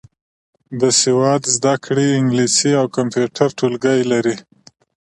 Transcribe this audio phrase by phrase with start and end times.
[0.81, 4.35] د سواد زده کړې انګلیسي او کمپیوټر ټولګي لري.